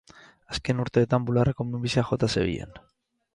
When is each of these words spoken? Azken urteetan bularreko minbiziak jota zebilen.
Azken 0.53 0.79
urteetan 0.85 1.27
bularreko 1.27 1.67
minbiziak 1.75 2.11
jota 2.15 2.31
zebilen. 2.37 2.75